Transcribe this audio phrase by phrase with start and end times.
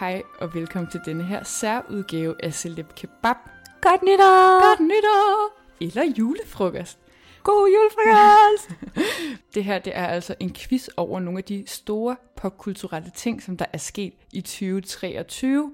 [0.00, 3.36] Hej og velkommen til denne her særudgave af Celeb Kebab.
[3.80, 4.68] Godt nytår!
[4.68, 5.58] Godt nytår!
[5.80, 6.98] Eller julefrokost.
[7.42, 8.70] God julefrokost!
[9.54, 13.56] Det her det er altså en quiz over nogle af de store popkulturelle ting, som
[13.56, 15.72] der er sket i 2023.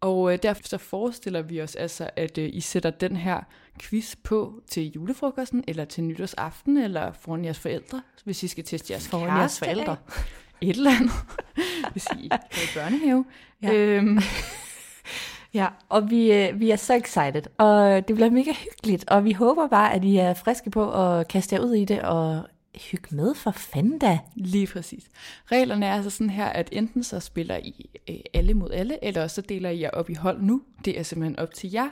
[0.00, 3.40] Og øh, derfor så forestiller vi os altså, at øh, I sætter den her
[3.80, 8.92] quiz på til julefrokosten, eller til nytårsaften, eller foran jeres forældre, hvis I skal teste
[8.92, 9.96] jeres Foran jeres forældre.
[10.60, 11.12] Et eller andet,
[11.92, 13.24] hvis I er i børnehave.
[13.62, 13.72] Ja.
[13.72, 14.18] Øhm,
[15.54, 19.32] Ja, og vi, øh, vi er så excited, og det bliver mega hyggeligt, og vi
[19.32, 22.46] håber bare, at I er friske på at kaste jer ud i det, og
[22.90, 24.18] hygge med for fanden da.
[24.34, 25.08] Lige præcis.
[25.46, 29.22] Reglerne er altså sådan her, at enten så spiller I øh, alle mod alle, eller
[29.22, 30.62] også så deler I jer op i hold nu.
[30.84, 31.88] Det er simpelthen op til jer.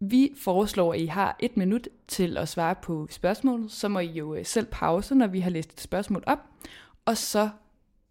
[0.00, 3.72] Vi foreslår, at I har et minut til at svare på spørgsmålet.
[3.72, 6.38] Så må I jo øh, selv pause, når vi har læst et spørgsmål op.
[7.04, 7.48] Og så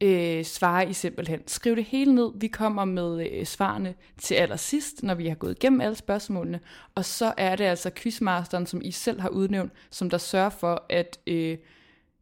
[0.01, 1.39] øh, svarer I simpelthen.
[1.47, 2.31] Skriv det hele ned.
[2.35, 6.59] Vi kommer med øh, svarene til allersidst, når vi har gået igennem alle spørgsmålene.
[6.95, 10.85] Og så er det altså quizmasteren, som I selv har udnævnt, som der sørger for
[10.89, 11.57] at øh,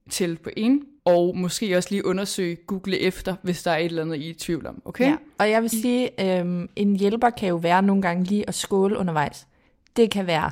[0.09, 4.01] tælle på en, og måske også lige undersøge, google efter, hvis der er et eller
[4.01, 4.81] andet, I er i tvivl om.
[4.85, 5.05] Okay?
[5.05, 5.16] Ja.
[5.38, 8.97] Og jeg vil sige, øhm, en hjælper kan jo være nogle gange lige at skåle
[8.97, 9.47] undervejs.
[9.95, 10.51] Det kan være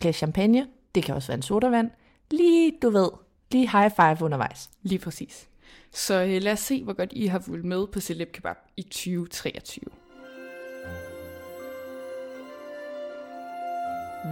[0.00, 1.90] glas champagne, det kan også være en sodavand.
[2.30, 3.08] Lige, du ved,
[3.52, 4.70] lige high five undervejs.
[4.82, 5.49] Lige præcis.
[5.92, 8.82] Så øh, lad os se, hvor godt I har fulgt med på Celeb Kebab i
[8.82, 9.84] 2023.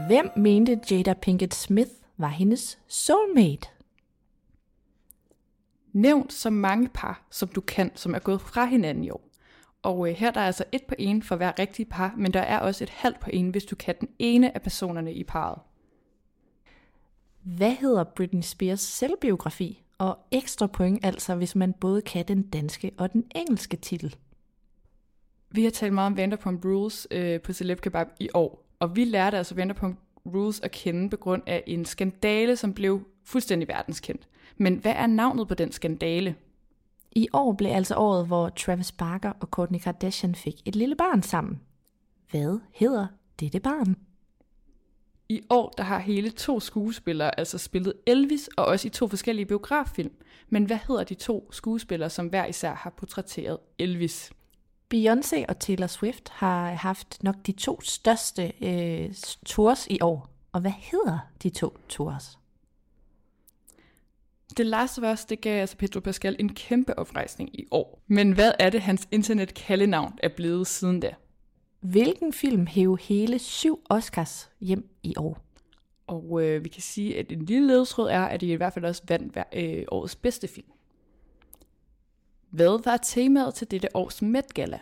[0.06, 3.68] Hvem mente Jada Pinkett Smith var hendes soulmate?
[5.92, 9.28] Nævn så mange par, som du kan, som er gået fra hinanden i år.
[9.82, 12.40] Og øh, her der er altså et på en for hver rigtig par, men der
[12.40, 15.58] er også et halvt på en, hvis du kan den ene af personerne i parret.
[17.42, 19.84] Hvad hedder Britney Spears selvbiografi?
[19.98, 24.16] Og ekstra point altså, hvis man både kan den danske og den engelske titel.
[25.50, 29.04] Vi har talt meget om Vanderpump Rules øh, på Celeb Kebab i år, og vi
[29.04, 34.28] lærte altså Vanderpump Rules at kende på grund af en skandale, som blev fuldstændig verdenskendt.
[34.56, 36.34] Men hvad er navnet på den skandale?
[37.12, 41.22] I år blev altså året, hvor Travis Barker og Kourtney Kardashian fik et lille barn
[41.22, 41.60] sammen.
[42.30, 43.06] Hvad hedder
[43.40, 43.96] dette barn?
[45.28, 49.46] I år der har hele to skuespillere altså spillet Elvis, og også i to forskellige
[49.46, 50.12] biograffilm.
[50.48, 54.32] Men hvad hedder de to skuespillere, som hver især har portrætteret Elvis?
[54.94, 59.14] Beyoncé og Taylor Swift har haft nok de to største øh,
[59.46, 60.30] tours i år.
[60.52, 62.38] Og hvad hedder de to tours?
[64.56, 68.02] The Last Us, det gav altså Pedro Pascal en kæmpe oprejsning i år.
[68.06, 71.14] Men hvad er det, hans internet-kaldenavn er blevet siden da?
[71.80, 75.38] Hvilken film hæv hele syv Oscars hjem i år?
[76.06, 78.84] Og øh, vi kan sige, at en lille ledetråd er, at de i hvert fald
[78.84, 80.66] også vandt øh, årets bedste film.
[82.50, 84.78] Hvad var temaet til dette års Met Gala?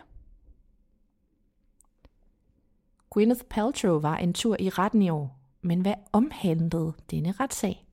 [3.10, 5.38] Gwyneth Paltrow var en tur i retten i år.
[5.62, 7.86] Men hvad omhandlede denne retssag?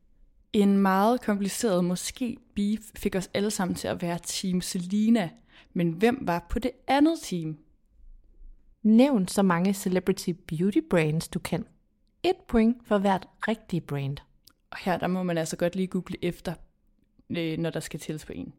[0.53, 5.29] En meget kompliceret måske beef fik os alle sammen til at være Team Selina.
[5.73, 7.57] Men hvem var på det andet team?
[8.83, 11.65] Nævn så mange celebrity beauty brands du kan.
[12.23, 14.17] Et point for hvert rigtige brand.
[14.71, 16.53] Og her der må man altså godt lige google efter,
[17.29, 18.53] øh, når der skal tælles på en.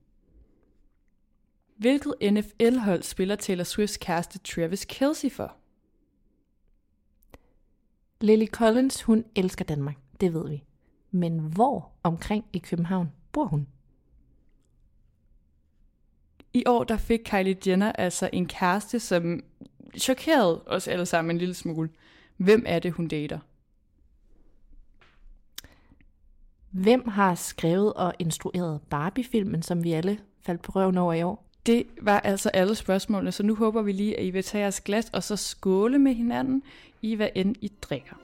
[1.76, 5.56] Hvilket NFL-hold spiller Taylor Swifts kæreste Travis Kelce for?
[8.20, 9.96] Lily Collins, hun elsker Danmark.
[10.20, 10.64] Det ved vi.
[11.10, 13.66] Men hvor omkring i København bor hun?
[16.52, 19.40] I år der fik Kylie Jenner altså en kæreste, som
[19.98, 21.88] chokerede os alle sammen en lille smule.
[22.36, 23.38] Hvem er det, hun dater?
[26.70, 31.46] Hvem har skrevet og instrueret Barbie-filmen, som vi alle faldt på røven over i år?
[31.66, 34.80] Det var altså alle spørgsmålene, så nu håber vi lige, at I vil tage jeres
[34.80, 36.62] glas og så skåle med hinanden
[37.02, 38.23] i hvad end I drikker.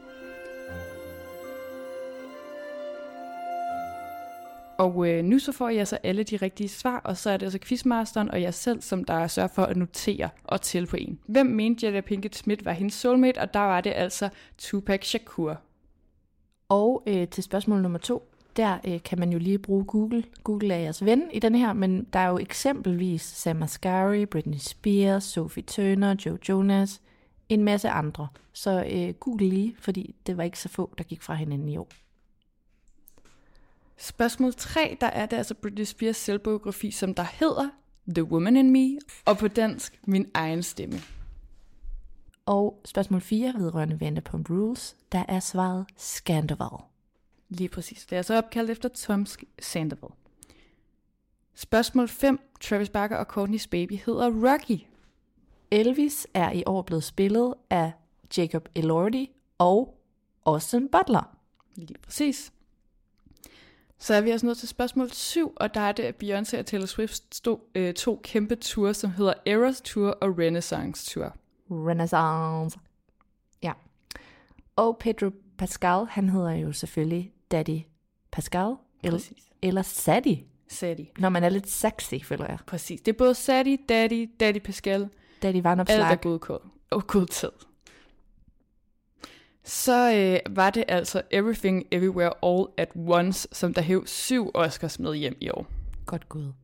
[4.81, 7.47] Og øh, nu så får jeg så alle de rigtige svar, og så er det
[7.47, 11.19] altså quizmasteren og jeg selv, som der sørger for at notere og tælle på en.
[11.27, 14.29] Hvem mente Jada Pinkett Smith var hendes soulmate, og der var det altså
[14.59, 15.61] Tupac Shakur.
[16.69, 18.23] Og øh, til spørgsmål nummer to,
[18.57, 20.25] der øh, kan man jo lige bruge Google.
[20.45, 24.59] Google er jeres ven i den her, men der er jo eksempelvis Sam Asghari, Britney
[24.59, 27.01] Spears, Sophie Turner, Joe Jonas,
[27.49, 28.29] en masse andre.
[28.53, 31.77] Så øh, Google lige, fordi det var ikke så få, der gik fra hinanden i
[31.77, 31.89] år.
[34.01, 37.69] Spørgsmål 3, der er det altså Britney Spears selvbiografi, som der hedder
[38.15, 41.01] The Woman in Me, og på dansk Min egen stemme.
[42.47, 46.85] Og spørgsmål 4 vedrørende Vanderpump Rules, der er svaret Scandoval.
[47.49, 48.07] Lige præcis.
[48.07, 49.27] Det er så opkaldt efter Tom
[49.61, 50.11] Sandoval.
[51.55, 52.41] Spørgsmål 5.
[52.61, 54.87] Travis Barker og Courtney's baby hedder Rocky.
[55.71, 57.93] Elvis er i år blevet spillet af
[58.37, 60.01] Jacob Elordi og
[60.47, 61.37] Austin Butler.
[61.75, 62.53] Lige præcis.
[64.03, 66.67] Så er vi også nået til spørgsmål 7, og der er det, at Beyoncé og
[66.67, 71.37] Taylor Swift stod øh, to kæmpe ture, som hedder Eras Tour og Renaissance Tour.
[71.71, 72.79] Renaissance.
[73.63, 73.73] Ja.
[74.77, 77.79] Og Pedro Pascal, han hedder jo selvfølgelig Daddy
[78.33, 78.75] Pascal.
[79.03, 79.31] Eller,
[79.63, 81.07] eller Sadie, Sadie.
[81.19, 82.59] når man er lidt sexy, føler jeg.
[82.67, 83.01] Præcis.
[83.01, 85.09] Det er både Sadie, Daddy, Daddy Pascal.
[85.43, 86.21] Daddy Alt er Vandopslag.
[86.21, 86.63] godkåret.
[86.91, 87.55] Og godtaget.
[89.65, 94.99] Så øh, var det altså Everything Everywhere All at Once, som der hæv syv Oscars
[94.99, 95.67] med hjem i år.
[96.07, 96.55] Godt gået.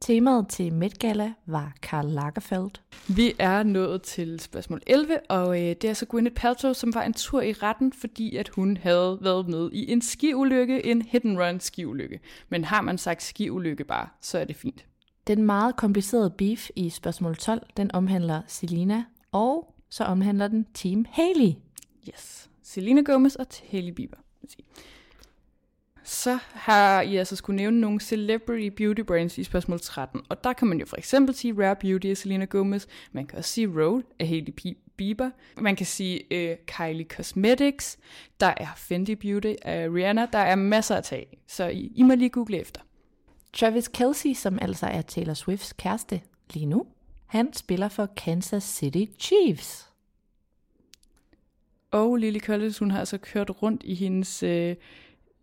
[0.00, 2.70] Temaet til Met Gala var Karl Lagerfeld.
[3.16, 7.02] Vi er nået til spørgsmål 11, og øh, det er så Gwyneth Paltrow, som var
[7.02, 11.24] en tur i retten, fordi at hun havde været med i en skiulykke, en hit
[11.24, 12.20] and run skiulykke.
[12.48, 14.84] Men har man sagt skiulykke bare, så er det fint.
[15.26, 21.06] Den meget komplicerede beef i spørgsmål 12, den omhandler Selina, og så omhandler den Team
[21.10, 21.52] Haley.
[22.08, 22.50] Yes.
[22.62, 24.16] Selena Gomez og Hailey Bieber.
[26.04, 30.20] Så har I altså skulle nævne nogle celebrity beauty brands i spørgsmål 13.
[30.28, 32.86] Og der kan man jo for eksempel sige Rare Beauty af Selena Gomez.
[33.12, 34.52] Man kan også sige Road af Hailey
[34.96, 35.30] Bieber.
[35.60, 37.98] Man kan sige øh, Kylie Cosmetics.
[38.40, 40.26] Der er Fenty Beauty af Rihanna.
[40.32, 41.26] Der er masser at tage.
[41.46, 42.80] Så I, I må lige google efter.
[43.52, 46.20] Travis Kelsey, som altså er Taylor Swifts kæreste
[46.54, 46.86] lige nu,
[47.26, 49.93] han spiller for Kansas City Chiefs.
[51.94, 54.76] Og Lily Collins, hun har altså kørt rundt i hendes øh,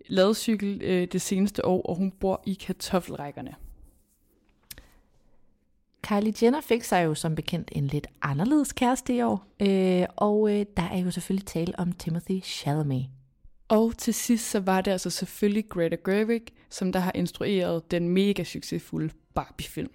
[0.08, 3.56] ladcykel øh, det seneste år, og hun bor i kartoffelrækkerne.
[6.02, 10.52] Kylie Jenner fik sig jo som bekendt en lidt anderledes kæreste i år, øh, og
[10.52, 13.10] øh, der er jo selvfølgelig tale om Timothy Chalamet.
[13.68, 18.10] Og til sidst så var det altså selvfølgelig Greta Gerwig, som der har instrueret den
[18.10, 19.92] mega succesfulde Barbie-film.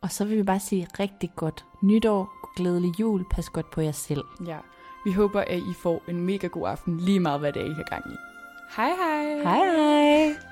[0.00, 3.92] Og så vil vi bare sige rigtig godt nytår, glædelig jul, pas godt på jer
[3.92, 4.24] selv.
[4.46, 4.58] Ja,
[5.04, 7.72] vi håber, at I får en mega god aften, lige meget hvad det er, I
[7.72, 8.16] har gang i.
[8.76, 9.42] Hej hej!
[9.42, 10.51] Hej hej!